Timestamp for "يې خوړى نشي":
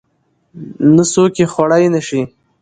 1.39-2.21